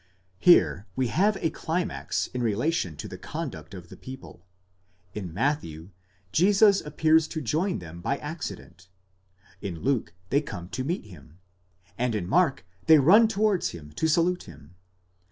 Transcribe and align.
Here 0.39 0.87
we 0.95 1.09
have 1.09 1.37
a 1.41 1.51
climax 1.51 2.25
in 2.33 2.41
relation 2.41 2.97
to 2.97 3.07
the 3.07 3.19
con 3.19 3.51
duct 3.51 3.75
of 3.75 3.89
the 3.89 3.95
people; 3.95 4.43
in 5.13 5.31
Matthew, 5.31 5.91
Jesus 6.31 6.81
appears 6.81 7.27
to 7.27 7.39
join 7.39 7.77
them 7.77 8.01
by 8.01 8.17
accident; 8.17 8.87
in 9.61 9.81
Luke, 9.83 10.13
they 10.31 10.41
come 10.41 10.69
to 10.69 10.83
meet 10.83 11.05
him; 11.05 11.37
and 11.99 12.15
in 12.15 12.25
Mark, 12.27 12.65
they 12.87 12.97
run 12.97 13.27
towards 13.27 13.69
him 13.77 13.91
to 13.91 14.07
salute 14.07 14.45
him. 14.45 14.73